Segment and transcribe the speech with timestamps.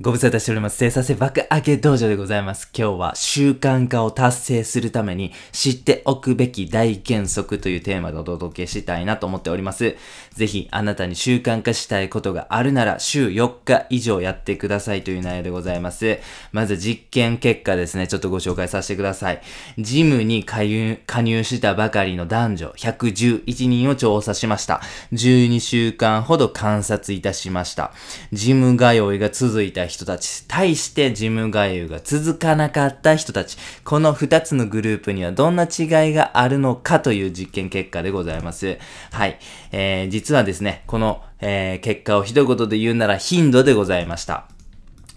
[0.00, 0.76] ご無沙汰しております。
[0.76, 2.70] 生産性爆上げ道場でございます。
[2.72, 9.96] 今日は習慣化を達成するために知っておくべき大原則というテーマでお届けしたいなと思っております。
[10.34, 16.20] ぜひあなたに習慣化したいことがあるなら週4日以上やってくださいという内容でございます。
[16.52, 19.42] まず実験結果ですね、ちょっとご紹介させてください。
[19.80, 24.80] ジムに加入加入したばかりの男女111人を調査しました。
[25.12, 27.92] 12週間ほど観察いたしました。
[28.32, 38.78] ジム通いが続いた人たち、対してジム外遊が続かなかった人たち、この2つのグループにはどんな違いがあるのかという実験結果でございます。
[39.10, 39.38] はい。
[39.72, 44.46] えー、実はですね、この、えー、結果を一言で言うなら頻度でございました。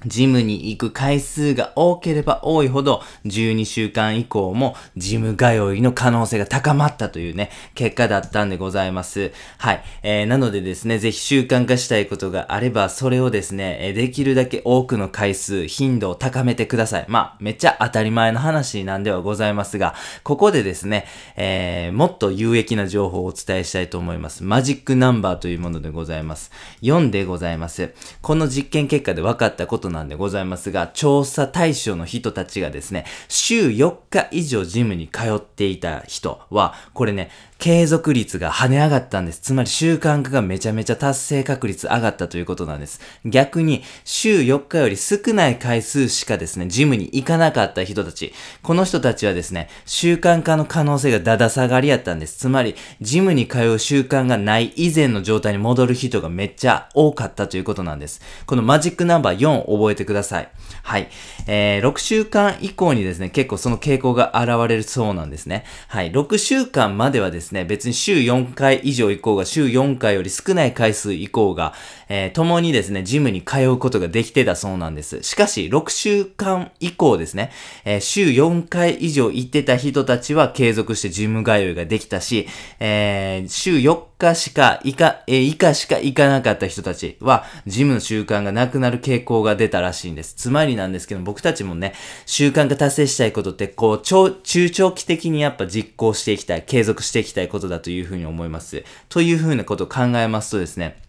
[0.05, 9.31] ジムに行く回数が多ければ多いほど、12週間以降もジム通いの可能性が高まったというね、結果だったんでございます。
[9.57, 9.83] はい。
[10.03, 17.05] えー、なのでですね、ぜひ習慣化したいことがあれば、それをですね、えーできるだけ多くの回数、頻度を高めてください。
[17.07, 24.43] まあ、めっちゃ当たり前の話なんではございますが、ここでですね、えー、もっと有益な情報をお伝えしたいと思います。
[24.43, 26.51] マジックナンバーというものでございます。
[26.81, 27.93] 4でございます。
[28.23, 37.29] この実験結果で分かったことなんでございますが、調査対象の人たちがですね、週4日以上ジムに通っていた人は、これね、
[37.61, 39.39] 継続率が跳ね上がったんです。
[39.39, 42.99] つまり習慣化がめちゃめちゃ達成確率上がったということなんです。
[43.23, 48.33] 逆に、週4日より少ない回数しかですね、ジムに行かなかった人たち。
[48.63, 52.39] この人たちはですね、習慣化の可能性がだだ下がりやったんです。
[52.39, 58.21] つまり、ジムに通う習慣がない以前の状態に戻る人がめっちゃ多かったということなんです。
[58.47, 60.49] このマジックナンバー4覚えてください。
[60.81, 61.09] はい。
[61.45, 65.63] えー、6週間以降にですね、結構その傾向が現れるそうなんですね。
[65.89, 66.11] はい。
[66.11, 71.73] 6週間まではですね、別に週4回以上行こうが週4回より少ない回数行こうが、
[72.09, 75.23] えー、共にですね、ジムに通うことができてたそうなんです。
[75.23, 77.51] しかし、6週間以降ですね、
[77.85, 82.47] えー、週4回以上行ってた人たちは継続してジム通いができたし、
[82.79, 90.33] えー、週4日しか行か、えー、以下しか行かなかった人たちは、ジムの習慣がなくなる傾向が出たらしいんです。
[90.35, 91.93] つまりなんですけど、僕たちもね、
[92.25, 98.83] 習慣化達成したいことって、こう、超、中長期的にやっぱ実行していきたい、継続していきたいことだというふうに思います。
[99.09, 101.01] というふうなことを考えますとですね、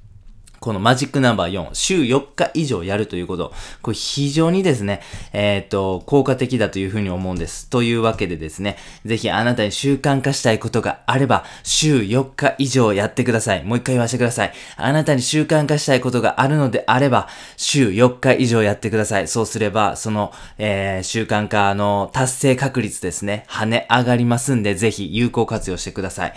[0.62, 3.52] このマジックナンバー4、週4日以上やるということ。
[3.82, 5.02] これ非常にですね、
[5.32, 7.68] えっ、と、効果的だというふうに思うんです。
[7.68, 13.64] というわけでですね、ぜひあなたに習慣化したいことがあれば、週4日以上やってください。
[13.64, 14.52] もう一回言わせてください。
[14.76, 19.26] あなたに習慣化したいことがあるのであれば、週4日以上やってください。
[19.26, 26.34] そうすれば、その、えー、習慣化の達成確率ですね、跳ね上がりますんで、ぜひ有効活用してください。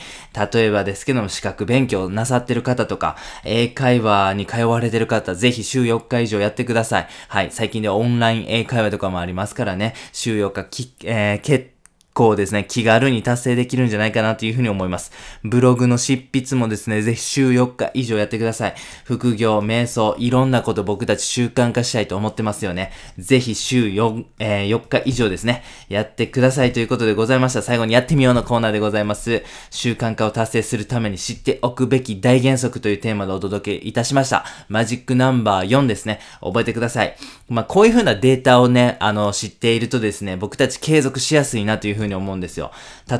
[0.51, 7.07] 例えばですけども、資格勉強なさってる方とか、英会話に通われてる方、ぜひ週4日以上やってください。
[7.27, 7.51] はい。
[7.51, 11.74] 最近ではオンライン英会話とかもありますからね、週4日き、えー、決
[12.15, 15.11] 構ですね、気軽に達成できるんじゃないかなというふうに思います。
[15.43, 18.75] ブログの執筆もですね、ぜひ週4日以上やってください。
[19.03, 22.93] 副業、瞑想、いろんなこと僕たち習慣化したいと思ってますよね。
[23.17, 27.61] ぜひ週 4,、えー、4日以上ですね、やってくださいということでございました。
[27.61, 29.43] 最後にやってみようのコーナーでございます。
[29.69, 34.45] 習慣化を達成するために知っておくべき大原則というテーマでお届けいたしました。
[34.69, 36.21] マジックナンバー4ですね。
[36.39, 37.17] 覚えてください。
[37.49, 42.71] まあ、こういうふうなデータをね、あの、知っているとですね、僕たち継続しやすいなというふうにふうに思うんですよ。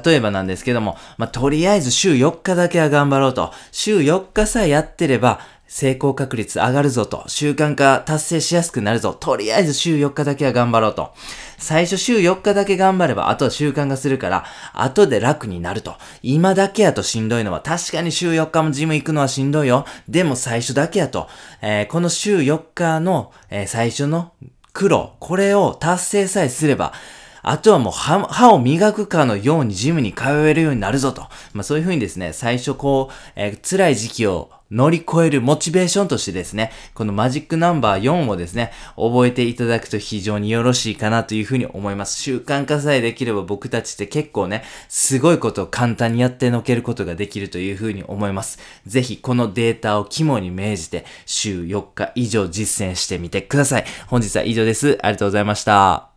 [0.06, 3.52] 例えばなんですけども、まあ、とりあえず週4日だけは頑張ろうと。
[3.72, 7.24] 週4日さえやってれば、成功確率上がるぞと。
[7.28, 9.14] 習慣化達成しやすくなるぞ。
[9.14, 11.14] とりあえず週4日だけは頑張ろうと。
[11.58, 15.96] 最初週4日だけ頑張れば、あとは習慣化するから、後で楽になると。
[16.22, 19.86] 今だけやとしんどいのは、確かに週4日もジム行くのはしんどいよ。
[20.08, 21.28] でも最初だけやと。
[21.62, 24.34] えー、この週4日の、えー、最初の
[24.72, 26.94] 苦労、これを達成さえすれば、
[27.48, 31.22] あとはもう歯歯を磨くかのようにジムに通えるようになるぞと。
[31.54, 42.20] まあそういう風にですね、最初こう、えー、辛い時期を乗り越えるモチベーションとしてですね、このマジックナンバー4をですね、覚えていただくと非常によろしいかなというふうに思います。
[42.20, 48.58] 習慣化さえできれば僕たちって結構ね、すごいことを簡単にやってのけることができるというふうに思います。
[48.88, 53.86] ぜひこのデータを肝に銘じて週4日以上実践してみてください。
[54.08, 54.98] 本日は以上です。
[55.04, 56.15] ありがとうございました。